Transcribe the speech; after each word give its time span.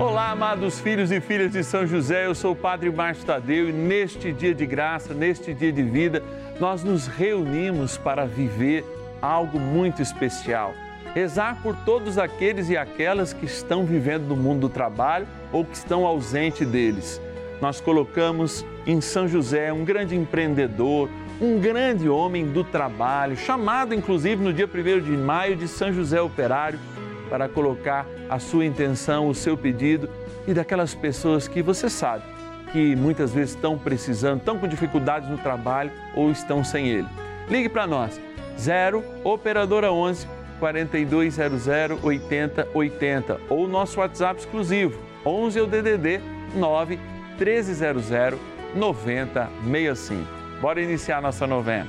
Olá, 0.00 0.30
amados 0.30 0.80
filhos 0.80 1.12
e 1.12 1.20
filhas 1.20 1.52
de 1.52 1.62
São 1.62 1.86
José, 1.86 2.24
eu 2.24 2.34
sou 2.34 2.52
o 2.52 2.56
Padre 2.56 2.90
Márcio 2.90 3.26
Tadeu 3.26 3.68
e 3.68 3.72
neste 3.72 4.32
dia 4.32 4.54
de 4.54 4.64
graça, 4.64 5.12
neste 5.12 5.52
dia 5.52 5.70
de 5.70 5.82
vida, 5.82 6.22
nós 6.58 6.82
nos 6.82 7.06
reunimos 7.06 7.98
para 7.98 8.24
viver 8.24 8.82
algo 9.20 9.60
muito 9.60 10.00
especial. 10.00 10.72
Rezar 11.14 11.60
por 11.62 11.76
todos 11.84 12.16
aqueles 12.16 12.70
e 12.70 12.78
aquelas 12.78 13.34
que 13.34 13.44
estão 13.44 13.84
vivendo 13.84 14.22
no 14.22 14.36
mundo 14.36 14.60
do 14.60 14.68
trabalho 14.70 15.28
ou 15.52 15.66
que 15.66 15.76
estão 15.76 16.06
ausente 16.06 16.64
deles. 16.64 17.20
Nós 17.60 17.78
colocamos 17.78 18.64
em 18.86 19.02
São 19.02 19.28
José 19.28 19.70
um 19.70 19.84
grande 19.84 20.16
empreendedor, 20.16 21.10
um 21.38 21.60
grande 21.60 22.08
homem 22.08 22.46
do 22.46 22.64
trabalho, 22.64 23.36
chamado 23.36 23.94
inclusive 23.94 24.42
no 24.42 24.50
dia 24.50 24.66
1 24.66 25.00
de 25.02 25.10
maio 25.10 25.56
de 25.56 25.68
São 25.68 25.92
José 25.92 26.22
Operário 26.22 26.78
para 27.30 27.48
colocar 27.48 28.06
a 28.28 28.38
sua 28.38 28.66
intenção, 28.66 29.28
o 29.28 29.34
seu 29.34 29.56
pedido 29.56 30.10
e 30.46 30.52
daquelas 30.52 30.94
pessoas 30.94 31.46
que 31.46 31.62
você 31.62 31.88
sabe 31.88 32.24
que 32.72 32.94
muitas 32.96 33.32
vezes 33.32 33.54
estão 33.54 33.78
precisando, 33.78 34.38
estão 34.38 34.58
com 34.58 34.68
dificuldades 34.68 35.28
no 35.28 35.38
trabalho 35.38 35.90
ou 36.14 36.30
estão 36.30 36.62
sem 36.62 36.88
ele. 36.88 37.08
Ligue 37.48 37.68
para 37.68 37.86
nós, 37.86 38.20
0 38.58 39.02
Operadora 39.24 39.92
11 39.92 40.26
4200 40.58 41.66
8080 42.02 43.40
ou 43.48 43.66
nosso 43.66 44.00
WhatsApp 44.00 44.40
exclusivo, 44.40 45.00
11 45.24 45.58
é 45.58 45.62
o 45.62 45.66
DDD 45.66 46.20
9 46.54 46.98
1300 47.38 48.38
9065. 48.74 50.26
Bora 50.60 50.80
iniciar 50.80 51.22
nossa 51.22 51.46
novena. 51.46 51.88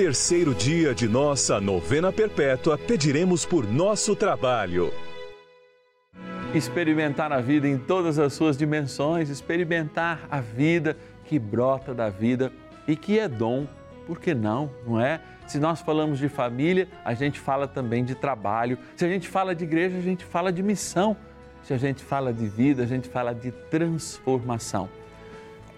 terceiro 0.00 0.54
dia 0.54 0.94
de 0.94 1.06
nossa 1.06 1.60
novena 1.60 2.10
perpétua, 2.10 2.78
pediremos 2.78 3.44
por 3.44 3.70
nosso 3.70 4.16
trabalho. 4.16 4.90
Experimentar 6.54 7.30
a 7.30 7.38
vida 7.42 7.68
em 7.68 7.76
todas 7.76 8.18
as 8.18 8.32
suas 8.32 8.56
dimensões, 8.56 9.28
experimentar 9.28 10.26
a 10.30 10.40
vida 10.40 10.96
que 11.26 11.38
brota 11.38 11.92
da 11.92 12.08
vida 12.08 12.50
e 12.88 12.96
que 12.96 13.18
é 13.18 13.28
dom, 13.28 13.66
por 14.06 14.18
que 14.18 14.32
não, 14.32 14.70
não 14.86 14.98
é? 14.98 15.20
Se 15.46 15.58
nós 15.58 15.82
falamos 15.82 16.18
de 16.18 16.30
família, 16.30 16.88
a 17.04 17.12
gente 17.12 17.38
fala 17.38 17.68
também 17.68 18.02
de 18.02 18.14
trabalho. 18.14 18.78
Se 18.96 19.04
a 19.04 19.08
gente 19.08 19.28
fala 19.28 19.54
de 19.54 19.64
igreja, 19.64 19.98
a 19.98 20.00
gente 20.00 20.24
fala 20.24 20.50
de 20.50 20.62
missão. 20.62 21.14
Se 21.62 21.74
a 21.74 21.76
gente 21.76 22.02
fala 22.02 22.32
de 22.32 22.48
vida, 22.48 22.84
a 22.84 22.86
gente 22.86 23.06
fala 23.06 23.34
de 23.34 23.50
transformação 23.50 24.88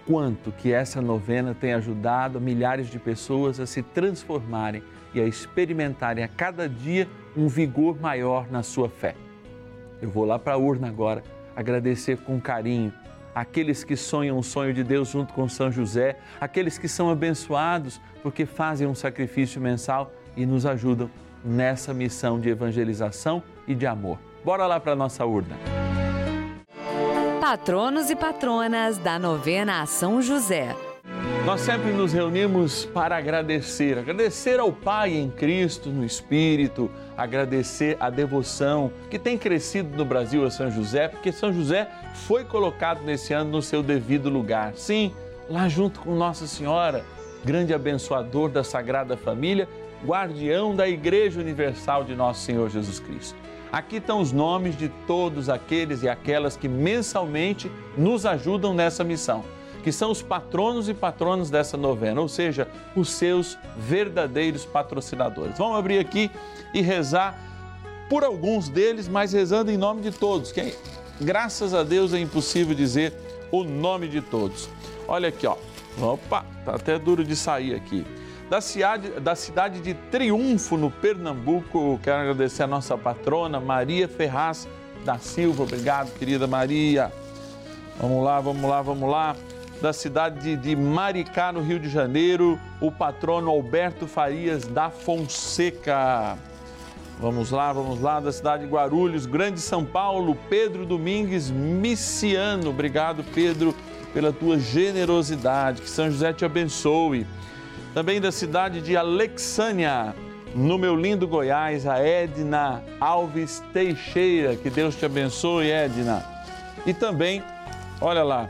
quanto 0.06 0.52
que 0.52 0.72
essa 0.72 1.00
novena 1.00 1.54
tem 1.54 1.72
ajudado 1.74 2.40
milhares 2.40 2.88
de 2.88 2.98
pessoas 2.98 3.60
a 3.60 3.66
se 3.66 3.82
transformarem 3.82 4.82
e 5.14 5.20
a 5.20 5.26
experimentarem 5.26 6.24
a 6.24 6.28
cada 6.28 6.68
dia 6.68 7.08
um 7.36 7.48
vigor 7.48 8.00
maior 8.00 8.50
na 8.50 8.62
sua 8.62 8.88
fé. 8.88 9.14
Eu 10.00 10.10
vou 10.10 10.24
lá 10.24 10.38
para 10.38 10.54
a 10.54 10.56
urna 10.56 10.88
agora 10.88 11.22
agradecer 11.54 12.18
com 12.18 12.40
carinho 12.40 12.92
aqueles 13.34 13.82
que 13.82 13.96
sonham 13.96 14.38
o 14.38 14.42
sonho 14.42 14.74
de 14.74 14.84
Deus 14.84 15.08
junto 15.08 15.32
com 15.32 15.48
São 15.48 15.70
José, 15.70 16.18
aqueles 16.40 16.76
que 16.76 16.88
são 16.88 17.10
abençoados 17.10 18.00
porque 18.22 18.44
fazem 18.44 18.86
um 18.86 18.94
sacrifício 18.94 19.60
mensal 19.60 20.12
e 20.36 20.44
nos 20.44 20.66
ajudam 20.66 21.10
nessa 21.44 21.94
missão 21.94 22.38
de 22.38 22.48
evangelização 22.48 23.42
e 23.66 23.74
de 23.74 23.86
amor. 23.86 24.18
Bora 24.44 24.66
lá 24.66 24.78
para 24.78 24.92
a 24.92 24.96
nossa 24.96 25.24
urna 25.24 25.81
patronos 27.42 28.08
e 28.08 28.14
patronas 28.14 28.98
da 28.98 29.18
novena 29.18 29.82
a 29.82 29.86
São 29.86 30.22
José. 30.22 30.76
Nós 31.44 31.60
sempre 31.62 31.90
nos 31.90 32.12
reunimos 32.12 32.84
para 32.84 33.16
agradecer, 33.16 33.98
agradecer 33.98 34.60
ao 34.60 34.70
Pai 34.70 35.16
em 35.16 35.28
Cristo, 35.28 35.88
no 35.88 36.04
Espírito, 36.04 36.88
agradecer 37.16 37.96
a 37.98 38.10
devoção 38.10 38.92
que 39.10 39.18
tem 39.18 39.36
crescido 39.36 39.96
no 39.96 40.04
Brasil 40.04 40.46
a 40.46 40.52
São 40.52 40.70
José, 40.70 41.08
porque 41.08 41.32
São 41.32 41.52
José 41.52 41.90
foi 42.14 42.44
colocado 42.44 43.02
nesse 43.02 43.34
ano 43.34 43.50
no 43.50 43.60
seu 43.60 43.82
devido 43.82 44.30
lugar. 44.30 44.74
Sim, 44.76 45.12
lá 45.50 45.68
junto 45.68 45.98
com 45.98 46.14
Nossa 46.14 46.46
Senhora, 46.46 47.04
grande 47.44 47.74
abençoador 47.74 48.50
da 48.50 48.62
Sagrada 48.62 49.16
Família, 49.16 49.68
guardião 50.06 50.76
da 50.76 50.88
Igreja 50.88 51.40
Universal 51.40 52.04
de 52.04 52.14
Nosso 52.14 52.42
Senhor 52.42 52.70
Jesus 52.70 53.00
Cristo. 53.00 53.36
Aqui 53.72 53.96
estão 53.96 54.20
os 54.20 54.32
nomes 54.32 54.76
de 54.76 54.90
todos 55.06 55.48
aqueles 55.48 56.02
e 56.02 56.08
aquelas 56.08 56.58
que 56.58 56.68
mensalmente 56.68 57.72
nos 57.96 58.26
ajudam 58.26 58.74
nessa 58.74 59.02
missão, 59.02 59.42
que 59.82 59.90
são 59.90 60.10
os 60.10 60.20
patronos 60.20 60.90
e 60.90 60.94
patronas 60.94 61.48
dessa 61.48 61.78
novena, 61.78 62.20
ou 62.20 62.28
seja, 62.28 62.68
os 62.94 63.10
seus 63.10 63.56
verdadeiros 63.78 64.66
patrocinadores. 64.66 65.56
Vamos 65.56 65.78
abrir 65.78 65.98
aqui 65.98 66.30
e 66.74 66.82
rezar 66.82 67.34
por 68.10 68.22
alguns 68.24 68.68
deles, 68.68 69.08
mas 69.08 69.32
rezando 69.32 69.70
em 69.70 69.78
nome 69.78 70.02
de 70.02 70.10
todos, 70.10 70.52
que 70.52 70.76
graças 71.18 71.72
a 71.72 71.82
Deus 71.82 72.12
é 72.12 72.20
impossível 72.20 72.74
dizer 72.74 73.14
o 73.50 73.64
nome 73.64 74.06
de 74.06 74.20
todos. 74.20 74.68
Olha 75.08 75.30
aqui, 75.30 75.46
ó. 75.46 75.56
Opa, 75.98 76.44
tá 76.64 76.74
até 76.74 76.98
duro 76.98 77.24
de 77.24 77.34
sair 77.34 77.74
aqui 77.74 78.04
da 78.52 78.60
cidade, 78.60 79.08
da 79.18 79.34
cidade 79.34 79.80
de 79.80 79.94
Triunfo, 79.94 80.76
no 80.76 80.90
Pernambuco. 80.90 81.98
Quero 82.02 82.20
agradecer 82.20 82.64
a 82.64 82.66
nossa 82.66 82.98
patrona, 82.98 83.58
Maria 83.58 84.06
Ferraz 84.06 84.68
da 85.06 85.16
Silva. 85.16 85.62
Obrigado, 85.62 86.12
querida 86.18 86.46
Maria. 86.46 87.10
Vamos 87.98 88.22
lá, 88.22 88.40
vamos 88.40 88.68
lá, 88.68 88.82
vamos 88.82 89.10
lá. 89.10 89.34
Da 89.80 89.94
cidade 89.94 90.54
de, 90.54 90.76
Maricá, 90.76 91.50
no 91.50 91.62
Rio 91.62 91.80
de 91.80 91.88
Janeiro, 91.88 92.60
o 92.78 92.92
patrono 92.92 93.50
Alberto 93.50 94.06
Farias 94.06 94.66
da 94.66 94.90
Fonseca. 94.90 96.36
Vamos 97.18 97.50
lá, 97.52 97.72
vamos 97.72 98.02
lá, 98.02 98.20
da 98.20 98.32
cidade 98.32 98.66
de 98.66 98.70
Guarulhos, 98.70 99.24
Grande 99.24 99.60
São 99.60 99.82
Paulo, 99.82 100.36
Pedro 100.50 100.84
Domingues 100.84 101.50
Miciano. 101.50 102.68
Obrigado, 102.68 103.24
Pedro, 103.32 103.74
pela 104.12 104.30
tua 104.30 104.58
generosidade. 104.58 105.80
Que 105.80 105.88
São 105.88 106.10
José 106.10 106.34
te 106.34 106.44
abençoe 106.44 107.26
também 107.94 108.20
da 108.20 108.32
cidade 108.32 108.80
de 108.80 108.96
Alexânia, 108.96 110.14
no 110.54 110.78
meu 110.78 110.96
lindo 110.96 111.26
Goiás, 111.28 111.86
a 111.86 111.98
Edna 111.98 112.82
Alves 113.00 113.62
Teixeira. 113.72 114.56
Que 114.56 114.70
Deus 114.70 114.96
te 114.96 115.04
abençoe, 115.04 115.70
Edna. 115.70 116.24
E 116.86 116.94
também, 116.94 117.42
olha 118.00 118.22
lá, 118.22 118.48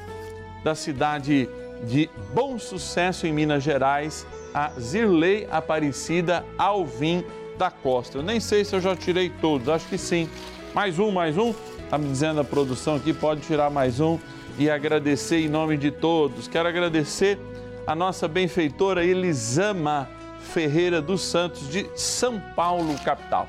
da 0.63 0.75
cidade 0.75 1.49
de 1.85 2.09
Bom 2.33 2.59
Sucesso 2.59 3.27
em 3.27 3.33
Minas 3.33 3.63
Gerais, 3.63 4.27
a 4.55 4.71
Zirlei 4.79 5.49
Aparecida 5.51 6.45
Alvim 6.57 7.25
da 7.59 7.71
Costa. 7.71 8.19
Eu 8.19 8.23
nem 8.23 8.39
sei 8.39 8.65
se 8.65 8.75
eu 8.75 8.81
já 8.81 8.95
tirei 8.95 9.29
todos, 9.29 9.69
acho 9.69 9.87
que 9.89 9.99
sim. 9.99 10.29
Mais 10.75 10.99
um, 10.99 11.11
mais 11.11 11.37
um. 11.37 11.53
Está 11.85 11.99
me 11.99 12.09
dizendo 12.09 12.41
a 12.41 12.45
produção 12.45 12.97
aqui, 12.97 13.13
pode 13.13 13.43
tirar 13.43 13.71
mais 13.71 14.01
um 14.01 14.19
e 14.59 14.71
agradecer 14.71 15.41
em 15.41 15.49
nome 15.49 15.77
de 15.77 15.91
todos. 15.91 16.49
Quero 16.49 16.69
agradecer 16.69 17.39
a 17.87 17.95
nossa 17.95 18.29
benfeitora 18.29 19.05
Elisama 19.05 20.09
Ferreira 20.41 21.01
dos 21.01 21.23
Santos, 21.23 21.69
de 21.69 21.89
São 21.95 22.41
Paulo, 22.55 22.95
capital. 23.05 23.47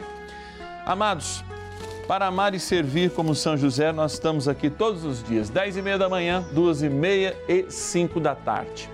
Amados, 0.85 1.43
para 2.07 2.27
amar 2.27 2.53
e 2.53 2.59
servir 2.59 3.11
como 3.11 3.33
São 3.33 3.57
José, 3.57 3.91
nós 3.91 4.13
estamos 4.13 4.47
aqui 4.47 4.69
todos 4.69 5.03
os 5.03 5.23
dias, 5.23 5.49
10 5.49 5.77
e 5.77 5.81
meia 5.81 5.97
da 5.97 6.09
manhã, 6.09 6.43
duas 6.51 6.81
e 6.81 6.89
meia 6.89 7.35
e 7.47 7.65
5 7.69 8.19
da 8.19 8.35
tarde, 8.35 8.89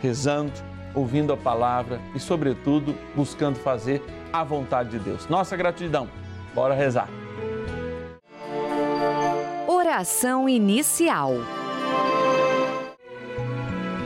rezando, 0.00 0.52
ouvindo 0.94 1.32
a 1.32 1.36
palavra 1.36 2.00
e, 2.14 2.20
sobretudo, 2.20 2.94
buscando 3.14 3.58
fazer 3.58 4.02
a 4.32 4.44
vontade 4.44 4.90
de 4.90 4.98
Deus. 4.98 5.26
Nossa 5.28 5.56
gratidão. 5.56 6.08
Bora 6.54 6.74
rezar. 6.74 7.08
Oração 9.68 10.48
inicial. 10.48 11.34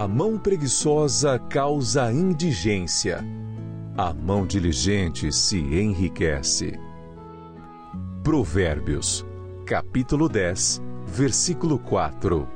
A 0.00 0.06
mão 0.06 0.38
preguiçosa 0.38 1.40
causa 1.40 2.12
indigência. 2.12 3.18
A 3.96 4.14
mão 4.14 4.46
diligente 4.46 5.32
se 5.32 5.58
enriquece. 5.58 6.78
Provérbios, 8.22 9.26
capítulo 9.66 10.28
10, 10.28 10.80
versículo 11.04 11.80
4. 11.80 12.46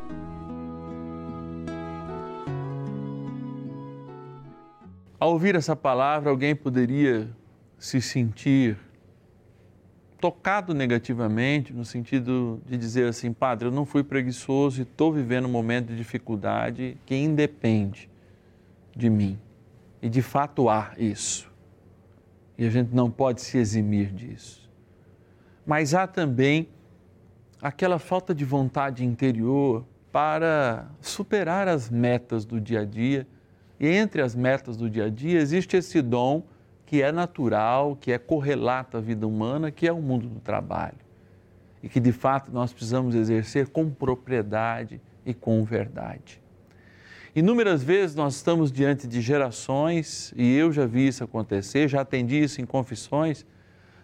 Ao 5.18 5.32
ouvir 5.32 5.56
essa 5.56 5.74
palavra, 5.74 6.30
alguém 6.30 6.54
poderia 6.54 7.28
se 7.76 8.00
sentir 8.00 8.78
tocado 10.22 10.72
negativamente, 10.72 11.72
no 11.72 11.84
sentido 11.84 12.62
de 12.64 12.78
dizer 12.78 13.08
assim, 13.08 13.32
Padre, 13.32 13.66
eu 13.66 13.72
não 13.72 13.84
fui 13.84 14.04
preguiçoso 14.04 14.78
e 14.78 14.82
estou 14.84 15.12
vivendo 15.12 15.46
um 15.46 15.50
momento 15.50 15.88
de 15.88 15.96
dificuldade 15.96 16.96
que 17.04 17.16
independe 17.16 18.08
de 18.94 19.10
mim. 19.10 19.36
E 20.00 20.08
de 20.08 20.22
fato 20.22 20.68
há 20.68 20.92
isso. 20.96 21.50
E 22.56 22.64
a 22.64 22.70
gente 22.70 22.94
não 22.94 23.10
pode 23.10 23.40
se 23.40 23.58
eximir 23.58 24.12
disso. 24.12 24.70
Mas 25.66 25.92
há 25.92 26.06
também 26.06 26.68
aquela 27.60 27.98
falta 27.98 28.32
de 28.32 28.44
vontade 28.44 29.04
interior 29.04 29.84
para 30.12 30.88
superar 31.00 31.66
as 31.66 31.90
metas 31.90 32.44
do 32.44 32.60
dia 32.60 32.82
a 32.82 32.84
dia. 32.84 33.26
E 33.80 33.88
entre 33.88 34.22
as 34.22 34.36
metas 34.36 34.76
do 34.76 34.88
dia 34.88 35.06
a 35.06 35.10
dia 35.10 35.40
existe 35.40 35.76
esse 35.76 36.00
dom 36.00 36.44
que 36.92 37.00
é 37.00 37.10
natural, 37.10 37.96
que 37.96 38.12
é 38.12 38.18
correlato 38.18 38.98
à 38.98 39.00
vida 39.00 39.26
humana, 39.26 39.70
que 39.70 39.88
é 39.88 39.92
o 39.92 40.02
mundo 40.02 40.28
do 40.28 40.40
trabalho. 40.40 40.98
E 41.82 41.88
que 41.88 41.98
de 41.98 42.12
fato 42.12 42.52
nós 42.52 42.70
precisamos 42.70 43.14
exercer 43.14 43.68
com 43.68 43.88
propriedade 43.88 45.00
e 45.24 45.32
com 45.32 45.64
verdade. 45.64 46.38
Inúmeras 47.34 47.82
vezes 47.82 48.14
nós 48.14 48.34
estamos 48.34 48.70
diante 48.70 49.06
de 49.06 49.22
gerações, 49.22 50.34
e 50.36 50.54
eu 50.54 50.70
já 50.70 50.84
vi 50.84 51.06
isso 51.06 51.24
acontecer, 51.24 51.88
já 51.88 52.02
atendi 52.02 52.42
isso 52.42 52.60
em 52.60 52.66
confissões, 52.66 53.46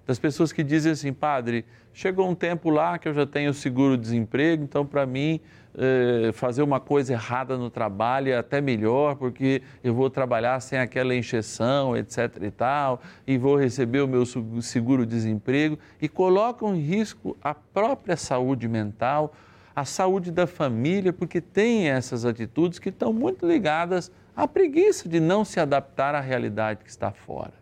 das 0.06 0.18
pessoas 0.18 0.50
que 0.50 0.64
dizem 0.64 0.92
assim, 0.92 1.12
padre, 1.12 1.66
chegou 1.92 2.26
um 2.26 2.34
tempo 2.34 2.70
lá 2.70 2.98
que 2.98 3.06
eu 3.06 3.12
já 3.12 3.26
tenho 3.26 3.52
seguro-desemprego, 3.52 4.64
então 4.64 4.86
para 4.86 5.04
mim 5.04 5.42
eh, 5.76 6.30
fazer 6.32 6.62
uma 6.62 6.80
coisa 6.80 7.12
errada 7.12 7.56
no 7.56 7.70
trabalho 7.70 8.32
é 8.32 8.36
até 8.36 8.60
melhor, 8.60 9.16
porque 9.16 9.62
eu 9.82 9.94
vou 9.94 10.08
trabalhar 10.10 10.58
sem 10.60 10.78
aquela 10.78 11.14
encheção, 11.14 11.96
etc 11.96 12.36
e 12.42 12.50
tal, 12.50 13.00
e 13.26 13.36
vou 13.36 13.56
receber 13.56 14.00
o 14.00 14.08
meu 14.08 14.24
seguro-desemprego, 14.26 15.78
e 16.00 16.08
colocam 16.08 16.74
em 16.74 16.80
risco 16.80 17.36
a 17.42 17.54
própria 17.54 18.16
saúde 18.16 18.66
mental, 18.66 19.32
a 19.76 19.84
saúde 19.84 20.32
da 20.32 20.46
família, 20.46 21.12
porque 21.12 21.40
tem 21.40 21.88
essas 21.88 22.24
atitudes 22.24 22.78
que 22.78 22.88
estão 22.88 23.12
muito 23.12 23.46
ligadas 23.46 24.10
à 24.34 24.48
preguiça 24.48 25.08
de 25.08 25.20
não 25.20 25.44
se 25.44 25.60
adaptar 25.60 26.14
à 26.14 26.20
realidade 26.20 26.82
que 26.82 26.90
está 26.90 27.12
fora. 27.12 27.54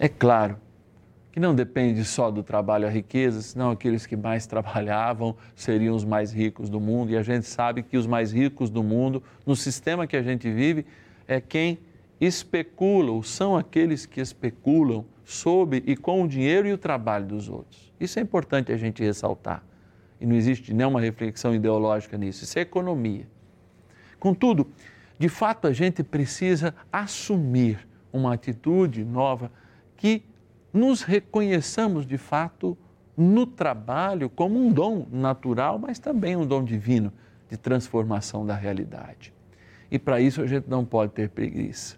É 0.00 0.08
claro 0.08 0.63
que 1.34 1.40
não 1.40 1.52
depende 1.52 2.04
só 2.04 2.30
do 2.30 2.44
trabalho 2.44 2.86
a 2.86 2.88
riqueza, 2.88 3.42
senão 3.42 3.72
aqueles 3.72 4.06
que 4.06 4.16
mais 4.16 4.46
trabalhavam 4.46 5.34
seriam 5.56 5.92
os 5.92 6.04
mais 6.04 6.32
ricos 6.32 6.70
do 6.70 6.78
mundo. 6.80 7.10
E 7.10 7.16
a 7.16 7.24
gente 7.24 7.44
sabe 7.44 7.82
que 7.82 7.96
os 7.96 8.06
mais 8.06 8.32
ricos 8.32 8.70
do 8.70 8.84
mundo, 8.84 9.20
no 9.44 9.56
sistema 9.56 10.06
que 10.06 10.16
a 10.16 10.22
gente 10.22 10.48
vive, 10.48 10.86
é 11.26 11.40
quem 11.40 11.80
especula, 12.20 13.10
ou 13.10 13.24
são 13.24 13.56
aqueles 13.56 14.06
que 14.06 14.20
especulam 14.20 15.04
sob 15.24 15.82
e 15.84 15.96
com 15.96 16.22
o 16.22 16.28
dinheiro 16.28 16.68
e 16.68 16.72
o 16.72 16.78
trabalho 16.78 17.26
dos 17.26 17.48
outros. 17.48 17.92
Isso 17.98 18.20
é 18.20 18.22
importante 18.22 18.70
a 18.70 18.76
gente 18.76 19.02
ressaltar. 19.02 19.64
E 20.20 20.26
não 20.26 20.36
existe 20.36 20.72
nenhuma 20.72 21.00
reflexão 21.00 21.52
ideológica 21.52 22.16
nisso. 22.16 22.44
Isso 22.44 22.56
é 22.60 22.62
economia. 22.62 23.26
Contudo, 24.20 24.68
de 25.18 25.28
fato, 25.28 25.66
a 25.66 25.72
gente 25.72 26.04
precisa 26.04 26.72
assumir 26.92 27.88
uma 28.12 28.34
atitude 28.34 29.04
nova 29.04 29.50
que 29.96 30.22
nos 30.74 31.02
reconheçamos 31.02 32.04
de 32.04 32.18
fato 32.18 32.76
no 33.16 33.46
trabalho 33.46 34.28
como 34.28 34.58
um 34.58 34.72
dom 34.72 35.06
natural, 35.12 35.78
mas 35.78 36.00
também 36.00 36.34
um 36.34 36.44
dom 36.44 36.64
divino 36.64 37.12
de 37.48 37.56
transformação 37.56 38.44
da 38.44 38.56
realidade. 38.56 39.32
E 39.88 40.00
para 40.00 40.20
isso 40.20 40.42
a 40.42 40.46
gente 40.46 40.68
não 40.68 40.84
pode 40.84 41.12
ter 41.12 41.28
preguiça. 41.28 41.96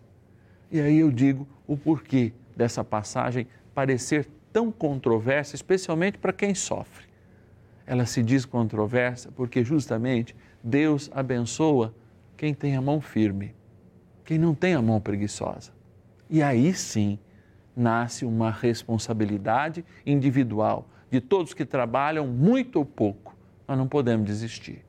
E 0.70 0.78
aí 0.78 0.98
eu 0.98 1.10
digo 1.10 1.48
o 1.66 1.74
porquê 1.74 2.34
dessa 2.54 2.84
passagem 2.84 3.46
parecer 3.74 4.28
tão 4.52 4.70
controversa, 4.70 5.54
especialmente 5.54 6.18
para 6.18 6.32
quem 6.32 6.54
sofre. 6.54 7.06
Ela 7.86 8.04
se 8.04 8.22
diz 8.22 8.44
controversa 8.44 9.30
porque 9.34 9.64
justamente 9.64 10.36
Deus 10.62 11.10
abençoa 11.14 11.94
quem 12.36 12.52
tem 12.52 12.76
a 12.76 12.80
mão 12.82 13.00
firme, 13.00 13.54
quem 14.22 14.36
não 14.38 14.54
tem 14.54 14.74
a 14.74 14.82
mão 14.82 15.00
preguiçosa. 15.00 15.72
E 16.28 16.42
aí 16.42 16.74
sim 16.74 17.18
nasce 17.76 18.24
uma 18.24 18.50
responsabilidade 18.50 19.84
individual 20.04 20.88
de 21.10 21.20
todos 21.20 21.54
que 21.54 21.64
trabalham 21.64 22.26
muito 22.26 22.76
ou 22.76 22.84
pouco. 22.84 23.36
Nós 23.68 23.76
não 23.76 23.86
podemos 23.86 24.26
desistir. 24.26 24.84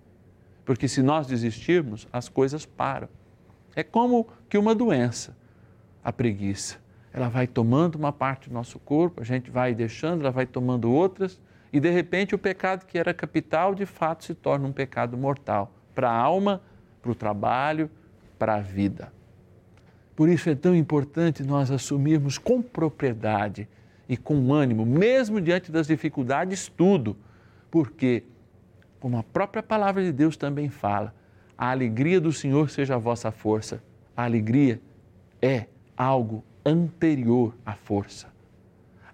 Porque 0.63 0.87
se 0.87 1.01
nós 1.01 1.27
desistirmos, 1.27 2.07
as 2.11 2.29
coisas 2.29 2.65
param. 2.65 3.09
É 3.75 3.83
como 3.83 4.27
que 4.49 4.57
uma 4.57 4.73
doença, 4.73 5.35
a 6.03 6.11
preguiça. 6.11 6.77
Ela 7.13 7.29
vai 7.29 7.47
tomando 7.47 7.95
uma 7.95 8.11
parte 8.11 8.49
do 8.49 8.53
nosso 8.53 8.79
corpo, 8.79 9.21
a 9.21 9.23
gente 9.23 9.49
vai 9.51 9.73
deixando, 9.73 10.21
ela 10.21 10.31
vai 10.31 10.45
tomando 10.45 10.91
outras, 10.91 11.39
e 11.71 11.79
de 11.79 11.89
repente 11.89 12.35
o 12.35 12.37
pecado 12.37 12.85
que 12.85 12.97
era 12.97 13.13
capital, 13.13 13.75
de 13.75 13.85
fato, 13.85 14.23
se 14.23 14.33
torna 14.33 14.67
um 14.67 14.71
pecado 14.71 15.17
mortal 15.17 15.71
para 15.93 16.09
a 16.09 16.15
alma, 16.15 16.61
para 17.01 17.11
o 17.11 17.15
trabalho, 17.15 17.89
para 18.37 18.55
a 18.55 18.59
vida. 18.61 19.11
Por 20.17 20.29
isso 20.29 20.49
é 20.49 20.55
tão 20.55 20.75
importante 20.75 21.43
nós 21.43 21.69
assumirmos 21.69 22.39
com 22.39 22.59
propriedade 22.59 23.69
e 24.09 24.17
com 24.17 24.51
ânimo, 24.51 24.83
mesmo 24.83 25.39
diante 25.39 25.71
das 25.71 25.85
dificuldades, 25.85 26.67
tudo, 26.75 27.15
porque, 27.69 28.23
como 28.99 29.19
a 29.19 29.21
própria 29.21 29.61
palavra 29.61 30.03
de 30.03 30.11
Deus 30.11 30.35
também 30.35 30.69
fala, 30.69 31.13
a 31.55 31.69
alegria 31.69 32.19
do 32.19 32.33
Senhor 32.33 32.71
seja 32.71 32.95
a 32.95 32.97
vossa 32.97 33.29
força. 33.29 33.79
A 34.15 34.23
alegria 34.23 34.81
é 35.39 35.67
algo 35.95 36.43
anterior 36.65 37.55
à 37.63 37.75
força. 37.75 38.27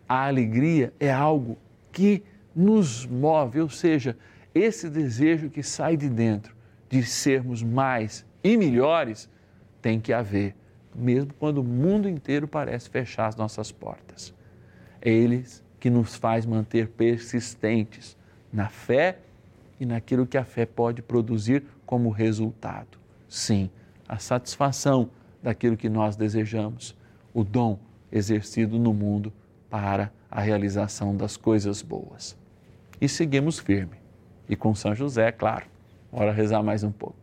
A 0.08 0.26
alegria 0.26 0.94
é 1.02 1.12
algo 1.12 1.58
que 1.92 2.24
nos 2.56 3.06
move, 3.06 3.60
ou 3.60 3.70
seja, 3.70 4.18
esse 4.56 4.90
desejo 4.90 5.50
que 5.50 5.64
sai 5.64 5.98
de 5.98 6.08
dentro 6.08 6.56
de 6.90 7.04
sermos 7.04 7.62
mais 7.62 8.26
e 8.42 8.56
melhores 8.56 9.30
tem 9.82 10.00
que 10.00 10.14
haver 10.14 10.56
mesmo 10.96 11.34
quando 11.40 11.60
o 11.60 11.64
mundo 11.64 12.08
inteiro 12.08 12.48
parece 12.48 12.90
fechar 12.90 13.28
as 13.28 13.36
nossas 13.36 13.72
portas. 13.72 14.34
É 15.02 15.10
Ele 15.10 15.46
que 15.80 15.90
nos 15.90 16.16
faz 16.16 16.46
manter 16.46 16.88
persistentes 16.88 18.18
na 18.52 18.70
fé 18.70 19.20
e 19.80 19.86
naquilo 19.86 20.26
que 20.26 20.38
a 20.38 20.46
fé 20.46 20.66
pode 20.66 21.02
produzir 21.02 21.64
como 21.86 22.10
resultado. 22.10 22.98
Sim, 23.28 23.70
a 24.08 24.18
satisfação 24.18 25.10
daquilo 25.42 25.76
que 25.76 25.90
nós 25.90 26.16
desejamos, 26.16 26.96
o 27.34 27.44
dom 27.44 27.78
exercido 28.12 28.78
no 28.78 28.94
mundo 28.94 29.34
para 29.70 30.12
a 30.30 30.40
realização 30.40 31.18
das 31.18 31.36
coisas 31.36 31.82
boas. 31.82 32.38
E 33.02 33.10
seguimos 33.10 33.60
firme. 33.60 33.98
E 34.48 34.56
com 34.56 34.74
São 34.76 34.94
José, 34.94 35.32
claro. 35.32 35.66
Bora 36.12 36.32
rezar 36.32 36.62
mais 36.62 36.84
um 36.84 36.92
pouco. 36.92 37.23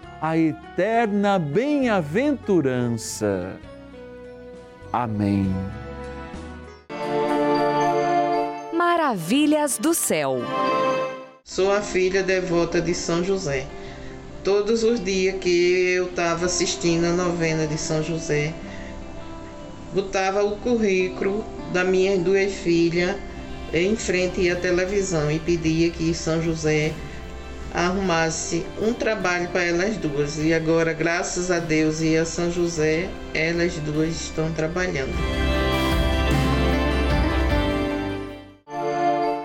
a 0.21 0.37
eterna 0.37 1.37
bem-aventurança. 1.39 3.59
Amém. 4.93 5.51
Maravilhas 8.71 9.79
do 9.79 9.95
céu. 9.95 10.37
Sou 11.43 11.71
a 11.71 11.81
filha 11.81 12.21
devota 12.21 12.79
de 12.79 12.93
São 12.93 13.23
José. 13.23 13.65
Todos 14.43 14.83
os 14.83 15.03
dias 15.03 15.39
que 15.39 15.95
eu 15.95 16.05
estava 16.05 16.45
assistindo 16.45 17.05
a 17.05 17.13
novena 17.13 17.65
de 17.65 17.79
São 17.79 18.03
José, 18.03 18.53
botava 19.91 20.43
o 20.43 20.55
currículo 20.57 21.43
da 21.73 21.83
minhas 21.83 22.19
duas 22.19 22.53
filhas 22.53 23.15
em 23.73 23.95
frente 23.95 24.47
à 24.51 24.55
televisão 24.55 25.31
e 25.31 25.39
pedia 25.39 25.89
que 25.89 26.13
São 26.13 26.39
José 26.43 26.93
arrumasse 27.73 28.65
um 28.81 28.93
trabalho 28.93 29.47
para 29.49 29.63
elas 29.63 29.97
duas. 29.97 30.37
E 30.37 30.53
agora, 30.53 30.93
graças 30.93 31.49
a 31.49 31.59
Deus 31.59 32.01
e 32.01 32.17
a 32.17 32.25
São 32.25 32.51
José, 32.51 33.09
elas 33.33 33.73
duas 33.79 34.09
estão 34.09 34.51
trabalhando. 34.51 35.13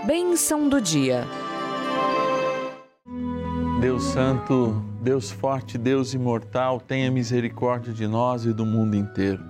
Bênção 0.06 0.68
do 0.68 0.80
dia. 0.80 1.26
Deus 3.80 4.04
Santo, 4.04 4.82
Deus 5.00 5.30
forte, 5.30 5.76
Deus 5.76 6.14
imortal, 6.14 6.80
tenha 6.80 7.10
misericórdia 7.10 7.92
de 7.92 8.06
nós 8.06 8.44
e 8.44 8.52
do 8.52 8.64
mundo 8.64 8.96
inteiro. 8.96 9.42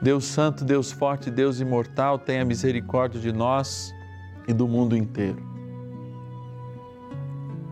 Deus 0.00 0.24
Santo, 0.24 0.64
Deus 0.64 0.90
forte, 0.90 1.30
Deus 1.30 1.60
imortal, 1.60 2.18
tenha 2.18 2.44
misericórdia 2.44 3.20
de 3.20 3.32
nós 3.32 3.94
e 4.48 4.52
do 4.52 4.66
mundo 4.66 4.96
inteiro. 4.96 5.51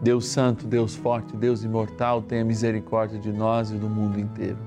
Deus 0.00 0.26
Santo, 0.26 0.66
Deus 0.66 0.96
forte, 0.96 1.36
Deus 1.36 1.62
imortal, 1.62 2.22
tenha 2.22 2.44
misericórdia 2.44 3.18
de 3.18 3.30
nós 3.30 3.70
e 3.70 3.74
do 3.74 3.88
mundo 3.88 4.18
inteiro. 4.18 4.58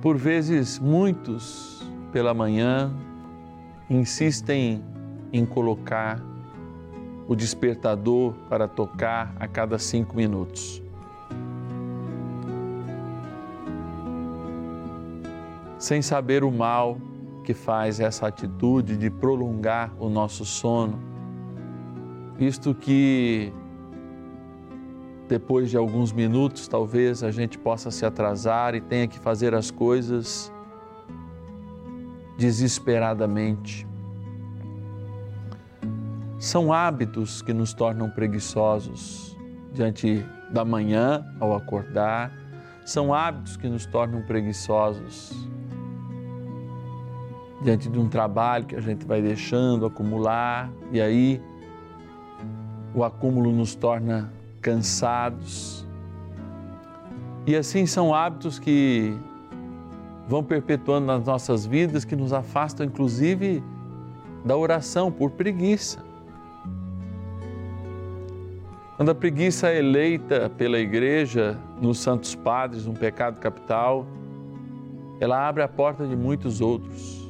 Por 0.00 0.16
vezes, 0.16 0.78
muitos 0.78 1.82
pela 2.10 2.32
manhã 2.32 2.90
insistem 3.90 4.82
em 5.32 5.44
colocar 5.44 6.22
o 7.28 7.34
despertador 7.34 8.32
para 8.48 8.66
tocar 8.66 9.34
a 9.38 9.46
cada 9.46 9.78
cinco 9.78 10.16
minutos. 10.16 10.82
Sem 15.78 16.00
saber 16.00 16.44
o 16.44 16.50
mal 16.50 16.98
que 17.46 17.54
faz 17.54 18.00
essa 18.00 18.26
atitude 18.26 18.96
de 18.96 19.08
prolongar 19.08 19.94
o 20.00 20.08
nosso 20.08 20.44
sono, 20.44 20.98
visto 22.36 22.74
que 22.74 23.52
depois 25.28 25.70
de 25.70 25.76
alguns 25.76 26.12
minutos 26.12 26.66
talvez 26.66 27.22
a 27.22 27.30
gente 27.30 27.56
possa 27.56 27.88
se 27.92 28.04
atrasar 28.04 28.74
e 28.74 28.80
tenha 28.80 29.06
que 29.06 29.20
fazer 29.20 29.54
as 29.54 29.70
coisas 29.70 30.52
desesperadamente. 32.36 33.86
São 36.40 36.72
hábitos 36.72 37.42
que 37.42 37.54
nos 37.54 37.72
tornam 37.72 38.10
preguiçosos 38.10 39.36
diante 39.72 40.26
da 40.50 40.64
manhã 40.64 41.24
ao 41.38 41.54
acordar, 41.54 42.32
são 42.84 43.14
hábitos 43.14 43.56
que 43.56 43.68
nos 43.68 43.86
tornam 43.86 44.22
preguiçosos 44.22 45.48
diante 47.66 47.88
de 47.88 47.98
um 47.98 48.08
trabalho 48.08 48.64
que 48.64 48.76
a 48.76 48.80
gente 48.80 49.04
vai 49.04 49.20
deixando 49.20 49.86
acumular 49.86 50.70
e 50.92 51.00
aí 51.00 51.42
o 52.94 53.02
acúmulo 53.02 53.50
nos 53.50 53.74
torna 53.74 54.32
cansados. 54.60 55.84
E 57.44 57.56
assim 57.56 57.84
são 57.84 58.14
hábitos 58.14 58.60
que 58.60 59.18
vão 60.28 60.44
perpetuando 60.44 61.08
nas 61.08 61.26
nossas 61.26 61.66
vidas, 61.66 62.04
que 62.04 62.14
nos 62.14 62.32
afastam 62.32 62.86
inclusive 62.86 63.60
da 64.44 64.56
oração 64.56 65.10
por 65.10 65.32
preguiça. 65.32 65.98
Quando 68.96 69.10
a 69.10 69.14
preguiça 69.14 69.70
é 69.70 69.78
eleita 69.78 70.48
pela 70.50 70.78
igreja 70.78 71.58
nos 71.82 71.98
Santos 71.98 72.32
Padres, 72.36 72.86
um 72.86 72.94
pecado 72.94 73.40
capital, 73.40 74.06
ela 75.18 75.48
abre 75.48 75.64
a 75.64 75.68
porta 75.68 76.06
de 76.06 76.14
muitos 76.14 76.60
outros. 76.60 77.25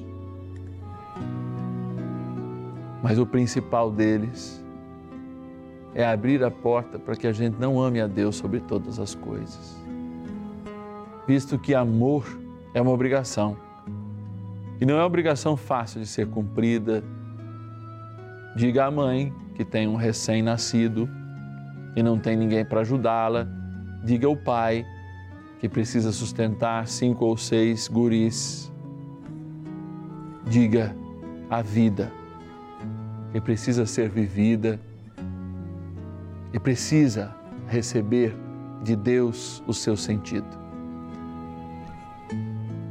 Mas 3.09 3.21
o 3.21 3.25
principal 3.25 3.89
deles 3.89 4.61
é 5.95 6.05
abrir 6.05 6.43
a 6.43 6.51
porta 6.51 6.99
para 6.99 7.15
que 7.15 7.29
a 7.29 7.33
gente 7.33 7.55
não 7.57 7.81
ame 7.81 8.01
a 8.01 8.09
Deus 8.09 8.35
sobre 8.35 8.59
todas 8.59 8.99
as 8.99 9.15
coisas. 9.15 9.81
Visto 11.25 11.57
que 11.57 11.73
amor 11.73 12.27
é 12.75 12.83
uma 12.83 12.91
obrigação. 12.91 13.57
E 14.81 14.85
não 14.85 14.99
é 14.99 15.05
obrigação 15.05 15.57
fácil 15.57 16.01
de 16.01 16.07
ser 16.09 16.27
cumprida. 16.27 17.05
Diga 18.57 18.87
à 18.87 18.91
mãe 18.91 19.33
que 19.55 19.65
tem 19.65 19.87
um 19.87 19.95
recém-nascido 19.95 21.09
e 21.95 22.03
não 22.03 22.19
tem 22.19 22.37
ninguém 22.37 22.65
para 22.65 22.81
ajudá-la. 22.81 23.47
Diga 24.03 24.27
ao 24.27 24.37
pai 24.37 24.85
que 25.61 25.69
precisa 25.69 26.11
sustentar 26.11 26.89
cinco 26.89 27.25
ou 27.25 27.37
seis 27.37 27.87
guris. 27.87 28.69
Diga 30.45 30.93
a 31.49 31.63
vida 31.63 32.26
que 33.33 33.41
precisa 33.41 33.87
ser 33.87 34.09
vivida 34.09 34.81
e 36.53 36.59
precisa 36.59 37.35
receber 37.69 38.35
de 38.83 38.95
Deus 38.97 39.63
o 39.67 39.73
seu 39.73 39.97
sentido. 39.97 40.67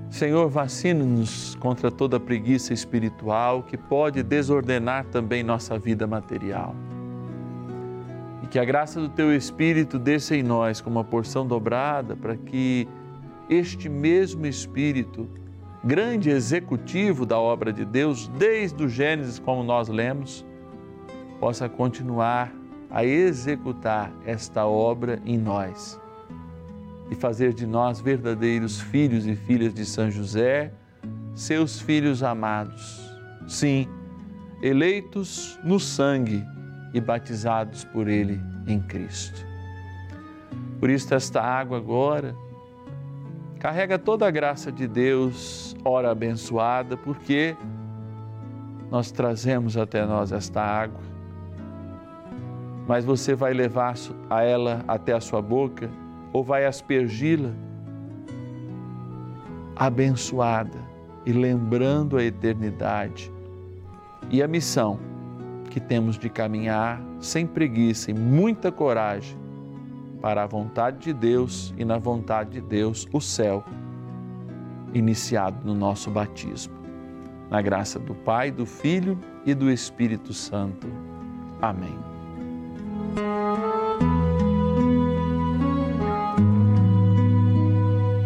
Senhor, 0.10 0.48
vacina-nos 0.50 1.56
contra 1.56 1.91
toda 1.91 2.19
preguiça 2.19 2.74
espiritual 2.74 3.63
que 3.63 3.78
pode 3.78 4.24
desordenar 4.24 5.06
também 5.08 5.43
nossa 5.43 5.78
vida 5.78 6.08
material. 6.08 6.74
E 8.41 8.48
que 8.48 8.58
a 8.58 8.63
graça 8.63 9.02
do 9.02 9.10
Teu 9.10 9.36
Espírito 9.36 10.00
desça 10.00 10.36
em 10.36 10.41
nós 10.41 10.80
como 10.80 10.98
uma 10.98 11.04
porção 11.04 11.45
dobrada 11.45 12.15
para 12.15 12.38
que 12.38 12.88
este 13.50 13.89
mesmo 13.89 14.45
Espírito, 14.45 15.28
grande 15.86 16.32
executivo 16.32 17.28
da 17.28 17.38
obra 17.38 17.71
de 17.71 17.86
Deus, 17.86 18.28
desde 18.39 18.84
o 18.84 18.89
Gênesis, 18.89 19.38
como 19.38 19.63
nós 19.63 19.88
lemos, 19.88 20.43
possa 21.39 21.69
continuar 21.69 22.52
a 22.89 23.06
executar 23.06 24.12
esta 24.26 24.65
obra 24.65 25.21
em 25.26 25.38
nós 25.38 26.00
e 27.12 27.15
fazer 27.15 27.54
de 27.54 27.67
nós 27.67 28.02
verdadeiros 28.02 28.82
filhos 28.82 29.28
e 29.28 29.36
filhas 29.36 29.76
de 29.76 29.86
São 29.86 30.10
José, 30.10 30.74
seus 31.36 31.80
filhos 31.80 32.24
amados. 32.24 33.00
Sim, 33.48 33.88
eleitos 34.63 35.60
no 35.63 35.80
sangue 35.80 36.43
e 36.95 37.00
batizados 37.00 37.84
por 37.84 38.08
Ele 38.08 38.41
em 38.65 38.82
Cristo. 38.82 39.45
Por 40.80 40.89
isso, 40.89 41.13
esta 41.13 41.41
água 41.41 41.78
agora 41.78 42.36
carrega 43.65 43.97
toda 43.97 44.28
a 44.28 44.30
graça 44.30 44.71
de 44.71 44.88
Deus, 44.88 45.75
ora 45.84 46.12
abençoada, 46.12 46.95
porque 46.95 47.58
nós 48.91 49.10
trazemos 49.10 49.75
até 49.75 50.06
nós 50.06 50.32
esta 50.32 50.62
água, 50.62 51.01
mas 52.88 53.04
você 53.04 53.34
vai 53.34 53.56
levar 53.56 53.95
a 54.30 54.43
ela 54.43 54.86
até 54.88 55.13
a 55.13 55.19
sua 55.19 55.41
boca 55.41 55.89
ou 56.32 56.43
vai 56.43 56.63
aspergi-la? 56.63 57.49
Abençoada 59.75 60.78
e 61.25 61.34
lembrando 61.34 62.17
a 62.17 62.23
eternidade 62.23 63.34
e 64.30 64.43
a 64.43 64.47
missão 64.47 64.99
que 65.71 65.80
temos 65.80 66.19
de 66.19 66.30
caminhar 66.30 67.01
sem 67.19 67.47
preguiça 67.47 68.12
e 68.12 68.13
muita 68.13 68.71
coragem 68.71 69.36
para 70.21 70.43
a 70.43 70.47
vontade 70.47 70.99
de 70.99 71.13
Deus 71.13 71.73
e 71.78 71.86
na 71.86 71.97
vontade 71.97 72.51
de 72.51 72.62
Deus 72.62 73.08
o 73.12 73.19
céu, 73.21 73.63
iniciado 74.93 75.58
no 75.65 75.73
nosso 75.73 76.10
batismo. 76.10 76.73
Na 77.49 77.62
graça 77.62 77.99
do 77.99 78.15
Pai, 78.15 78.49
do 78.51 78.65
Filho 78.65 79.19
e 79.45 79.54
do 79.54 79.69
Espírito 79.69 80.34
Santo. 80.34 80.88
Amém. 81.62 81.97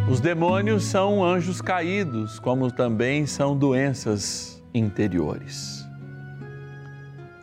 Os 0.09 0.19
demônios 0.19 0.85
são 0.85 1.23
anjos 1.23 1.61
caídos, 1.61 2.39
como 2.39 2.71
também 2.71 3.25
são 3.25 3.55
doenças 3.55 4.61
interiores. 4.73 5.87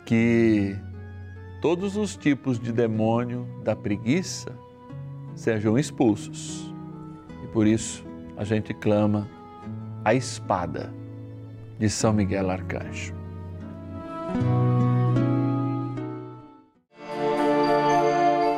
Que 0.05 0.77
todos 1.67 1.97
os 1.97 2.15
tipos 2.15 2.57
de 2.57 2.71
demônio 2.71 3.45
da 3.61 3.75
preguiça 3.75 4.57
sejam 5.35 5.77
expulsos. 5.77 6.73
E 7.43 7.47
por 7.47 7.67
isso 7.67 8.05
a 8.37 8.45
gente 8.45 8.73
clama 8.73 9.27
a 10.05 10.13
espada 10.13 10.93
de 11.77 11.89
São 11.89 12.13
Miguel 12.13 12.49
Arcanjo. 12.49 13.13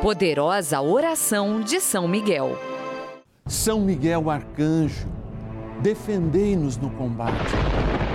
Poderosa 0.00 0.80
oração 0.80 1.62
de 1.62 1.80
São 1.80 2.06
Miguel. 2.06 2.56
São 3.44 3.80
Miguel 3.80 4.30
Arcanjo, 4.30 5.08
defendei-nos 5.82 6.76
no 6.76 6.90
combate. 6.90 7.56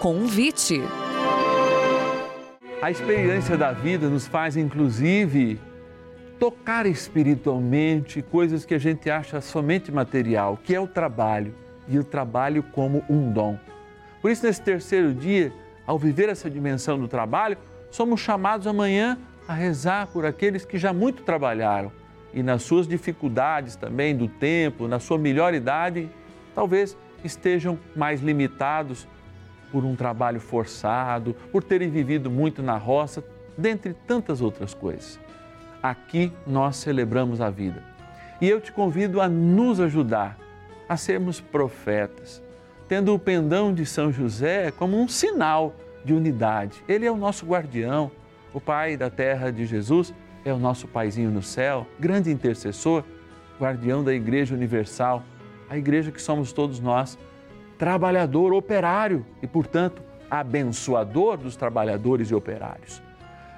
Convite. 0.00 0.80
A 2.80 2.88
experiência 2.88 3.56
da 3.56 3.72
vida 3.72 4.08
nos 4.08 4.28
faz, 4.28 4.56
inclusive, 4.56 5.60
tocar 6.38 6.86
espiritualmente 6.86 8.22
coisas 8.22 8.64
que 8.64 8.74
a 8.74 8.78
gente 8.78 9.10
acha 9.10 9.40
somente 9.40 9.90
material, 9.90 10.56
que 10.62 10.72
é 10.72 10.80
o 10.80 10.86
trabalho, 10.86 11.52
e 11.88 11.98
o 11.98 12.04
trabalho 12.04 12.62
como 12.62 13.04
um 13.10 13.32
dom. 13.32 13.58
Por 14.22 14.30
isso, 14.30 14.46
nesse 14.46 14.62
terceiro 14.62 15.12
dia, 15.12 15.52
ao 15.84 15.98
viver 15.98 16.28
essa 16.28 16.48
dimensão 16.48 16.96
do 16.96 17.08
trabalho, 17.08 17.58
somos 17.90 18.20
chamados 18.20 18.68
amanhã 18.68 19.18
a 19.48 19.52
rezar 19.52 20.06
por 20.06 20.24
aqueles 20.24 20.64
que 20.64 20.78
já 20.78 20.92
muito 20.92 21.24
trabalharam 21.24 21.90
e 22.32 22.40
nas 22.40 22.62
suas 22.62 22.86
dificuldades 22.86 23.74
também 23.74 24.16
do 24.16 24.28
tempo, 24.28 24.86
na 24.86 25.00
sua 25.00 25.18
melhor 25.18 25.54
idade, 25.54 26.08
talvez 26.54 26.96
estejam 27.24 27.76
mais 27.96 28.20
limitados 28.20 29.08
por 29.70 29.84
um 29.84 29.94
trabalho 29.94 30.40
forçado, 30.40 31.34
por 31.52 31.62
terem 31.62 31.90
vivido 31.90 32.30
muito 32.30 32.62
na 32.62 32.76
roça, 32.76 33.22
dentre 33.56 33.94
tantas 34.06 34.40
outras 34.40 34.74
coisas. 34.74 35.18
Aqui 35.82 36.32
nós 36.46 36.76
celebramos 36.76 37.40
a 37.40 37.50
vida. 37.50 37.82
E 38.40 38.48
eu 38.48 38.60
te 38.60 38.72
convido 38.72 39.20
a 39.20 39.28
nos 39.28 39.80
ajudar 39.80 40.38
a 40.88 40.96
sermos 40.96 41.40
profetas, 41.40 42.42
tendo 42.88 43.14
o 43.14 43.18
pendão 43.18 43.74
de 43.74 43.84
São 43.84 44.10
José 44.10 44.70
como 44.70 45.00
um 45.00 45.08
sinal 45.08 45.74
de 46.04 46.14
unidade. 46.14 46.82
Ele 46.88 47.04
é 47.04 47.10
o 47.10 47.16
nosso 47.16 47.44
guardião, 47.44 48.10
o 48.54 48.60
Pai 48.60 48.96
da 48.96 49.10
terra 49.10 49.50
de 49.50 49.66
Jesus 49.66 50.14
é 50.44 50.52
o 50.52 50.58
nosso 50.58 50.88
Paizinho 50.88 51.30
no 51.30 51.42
céu, 51.42 51.86
grande 51.98 52.30
intercessor, 52.30 53.04
guardião 53.60 54.02
da 54.02 54.14
Igreja 54.14 54.54
Universal, 54.54 55.22
a 55.68 55.76
igreja 55.76 56.10
que 56.10 56.22
somos 56.22 56.52
todos 56.52 56.80
nós 56.80 57.18
trabalhador 57.78 58.52
operário 58.52 59.24
e, 59.40 59.46
portanto, 59.46 60.02
abençoador 60.30 61.36
dos 61.36 61.56
trabalhadores 61.56 62.30
e 62.30 62.34
operários. 62.34 63.00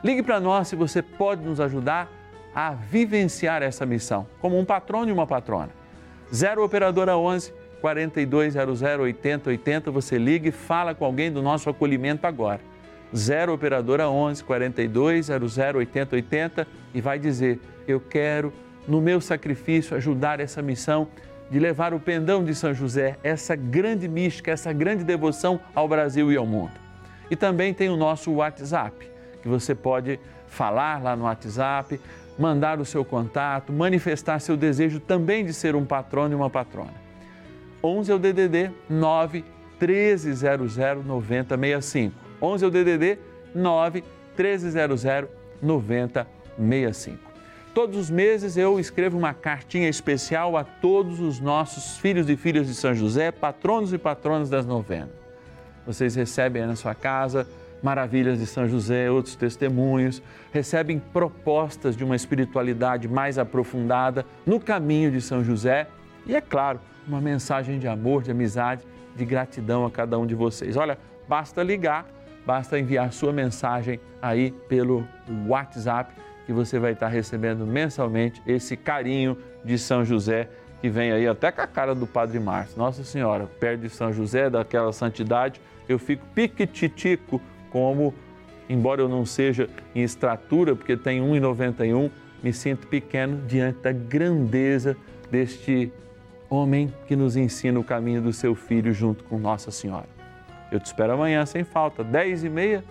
Ligue 0.04 0.22
para 0.22 0.38
nós 0.38 0.68
se 0.68 0.76
você 0.76 1.02
pode 1.02 1.42
nos 1.42 1.60
ajudar 1.60 2.10
a 2.54 2.70
vivenciar 2.70 3.62
essa 3.62 3.86
missão, 3.86 4.26
como 4.40 4.58
um 4.58 4.64
patrono 4.64 5.08
e 5.08 5.12
uma 5.12 5.26
patrona. 5.26 5.70
0 6.32 6.64
Operadora 6.64 7.16
11 7.16 7.52
4200 7.80 8.82
8080, 8.82 9.90
você 9.90 10.18
liga 10.18 10.48
e 10.48 10.52
fala 10.52 10.94
com 10.94 11.04
alguém 11.04 11.32
do 11.32 11.42
nosso 11.42 11.68
acolhimento 11.70 12.26
agora. 12.26 12.60
0 13.14 13.54
Operadora 13.54 14.08
11 14.08 14.44
4200 14.44 15.58
8080 15.58 16.66
e 16.94 17.00
vai 17.00 17.18
dizer: 17.18 17.60
Eu 17.86 18.00
quero, 18.00 18.52
no 18.86 19.00
meu 19.00 19.20
sacrifício, 19.20 19.96
ajudar 19.96 20.40
essa 20.40 20.62
missão 20.62 21.08
de 21.50 21.58
levar 21.58 21.92
o 21.92 21.98
pendão 21.98 22.44
de 22.44 22.54
São 22.54 22.72
José, 22.72 23.18
essa 23.24 23.56
grande 23.56 24.06
mística, 24.06 24.52
essa 24.52 24.72
grande 24.72 25.02
devoção 25.02 25.60
ao 25.74 25.88
Brasil 25.88 26.30
e 26.30 26.36
ao 26.36 26.46
mundo. 26.46 26.72
E 27.30 27.34
também 27.34 27.74
tem 27.74 27.88
o 27.88 27.96
nosso 27.96 28.32
WhatsApp, 28.32 29.10
que 29.42 29.48
você 29.48 29.74
pode 29.74 30.20
falar 30.46 31.02
lá 31.02 31.16
no 31.16 31.24
WhatsApp, 31.24 32.00
mandar 32.38 32.80
o 32.80 32.84
seu 32.84 33.04
contato, 33.04 33.72
manifestar 33.72 34.40
seu 34.40 34.56
desejo 34.56 35.00
também 35.00 35.44
de 35.44 35.52
ser 35.52 35.74
um 35.74 35.84
patrono 35.84 36.32
e 36.32 36.36
uma 36.36 36.48
patrona. 36.48 36.94
11 37.82 38.12
é 38.12 38.14
o 38.14 38.18
DDD 38.18 38.70
9 38.88 39.44
1300 39.80 40.76
9065. 41.04 42.14
11 42.40 42.64
é 42.64 42.68
o 42.68 42.70
DDD 42.70 43.18
9 43.54 44.04
1300 44.36 45.04
9065. 45.62 47.29
Todos 47.72 47.96
os 47.96 48.10
meses 48.10 48.56
eu 48.56 48.80
escrevo 48.80 49.16
uma 49.16 49.32
cartinha 49.32 49.88
especial 49.88 50.56
a 50.56 50.64
todos 50.64 51.20
os 51.20 51.38
nossos 51.38 51.98
filhos 51.98 52.28
e 52.28 52.36
filhas 52.36 52.66
de 52.66 52.74
São 52.74 52.92
José, 52.94 53.30
patronos 53.30 53.92
e 53.92 53.98
patronas 53.98 54.50
das 54.50 54.66
novenas. 54.66 55.10
Vocês 55.86 56.16
recebem 56.16 56.66
na 56.66 56.74
sua 56.74 56.96
casa 56.96 57.46
maravilhas 57.80 58.40
de 58.40 58.46
São 58.46 58.68
José, 58.68 59.08
outros 59.08 59.36
testemunhos, 59.36 60.20
recebem 60.52 60.98
propostas 60.98 61.96
de 61.96 62.04
uma 62.04 62.16
espiritualidade 62.16 63.06
mais 63.06 63.38
aprofundada 63.38 64.26
no 64.44 64.58
caminho 64.58 65.10
de 65.10 65.20
São 65.20 65.42
José 65.44 65.86
e, 66.26 66.34
é 66.34 66.40
claro, 66.40 66.80
uma 67.06 67.20
mensagem 67.20 67.78
de 67.78 67.86
amor, 67.86 68.22
de 68.22 68.32
amizade, 68.32 68.84
de 69.14 69.24
gratidão 69.24 69.86
a 69.86 69.90
cada 69.90 70.18
um 70.18 70.26
de 70.26 70.34
vocês. 70.34 70.76
Olha, 70.76 70.98
basta 71.28 71.62
ligar, 71.62 72.06
basta 72.44 72.78
enviar 72.78 73.12
sua 73.12 73.32
mensagem 73.32 74.00
aí 74.20 74.50
pelo 74.68 75.06
WhatsApp 75.46 76.12
que 76.50 76.52
você 76.52 76.80
vai 76.80 76.94
estar 76.94 77.06
recebendo 77.06 77.64
mensalmente 77.64 78.42
esse 78.44 78.76
carinho 78.76 79.38
de 79.64 79.78
São 79.78 80.04
José, 80.04 80.48
que 80.80 80.90
vem 80.90 81.12
aí 81.12 81.24
até 81.28 81.52
com 81.52 81.60
a 81.60 81.66
cara 81.66 81.94
do 81.94 82.08
Padre 82.08 82.40
Márcio. 82.40 82.76
Nossa 82.76 83.04
Senhora, 83.04 83.46
perto 83.46 83.82
de 83.82 83.88
São 83.88 84.12
José, 84.12 84.50
daquela 84.50 84.92
santidade, 84.92 85.60
eu 85.88 85.96
fico 85.96 86.26
piquititico, 86.34 87.40
como, 87.70 88.12
embora 88.68 89.00
eu 89.00 89.08
não 89.08 89.24
seja 89.24 89.70
em 89.94 90.02
estratura, 90.02 90.74
porque 90.74 90.96
tenho 90.96 91.24
1,91, 91.24 92.10
me 92.42 92.52
sinto 92.52 92.88
pequeno 92.88 93.46
diante 93.46 93.78
da 93.78 93.92
grandeza 93.92 94.96
deste 95.30 95.92
homem 96.48 96.92
que 97.06 97.14
nos 97.14 97.36
ensina 97.36 97.78
o 97.78 97.84
caminho 97.84 98.20
do 98.22 98.32
seu 98.32 98.56
filho 98.56 98.92
junto 98.92 99.22
com 99.22 99.38
Nossa 99.38 99.70
Senhora. 99.70 100.08
Eu 100.72 100.80
te 100.80 100.86
espero 100.86 101.12
amanhã 101.12 101.46
sem 101.46 101.62
falta, 101.62 102.02
10 102.02 102.42
e 102.42 102.48
meia 102.48 102.84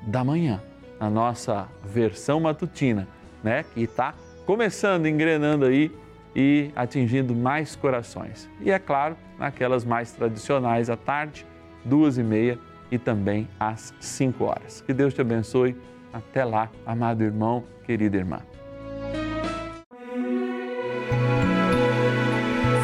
da 0.00 0.22
manhã 0.22 0.62
a 0.98 1.10
nossa 1.10 1.68
versão 1.84 2.40
matutina, 2.40 3.08
né? 3.42 3.64
Que 3.74 3.82
está 3.82 4.14
começando, 4.46 5.06
engrenando 5.06 5.64
aí 5.64 5.90
e 6.34 6.70
atingindo 6.74 7.34
mais 7.34 7.76
corações. 7.76 8.48
E 8.60 8.70
é 8.70 8.78
claro, 8.78 9.16
naquelas 9.38 9.84
mais 9.84 10.12
tradicionais 10.12 10.90
à 10.90 10.96
tarde, 10.96 11.46
duas 11.84 12.18
e 12.18 12.22
meia 12.22 12.58
e 12.90 12.98
também 12.98 13.48
às 13.58 13.94
cinco 14.00 14.44
horas. 14.44 14.80
Que 14.80 14.92
Deus 14.92 15.14
te 15.14 15.20
abençoe. 15.20 15.76
Até 16.12 16.44
lá, 16.44 16.70
amado 16.86 17.24
irmão, 17.24 17.64
querida 17.84 18.16
irmã. 18.16 18.38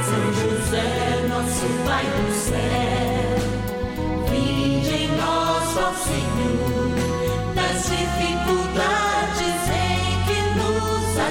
São 0.03 0.33
José, 0.33 1.29
nosso 1.29 1.67
Pai 1.85 2.05
do 2.05 2.33
céu, 2.33 2.59
vinde 4.29 5.05
em 5.05 5.17
nós, 5.17 5.77
ó 5.77 5.93
Senhor 5.93 6.80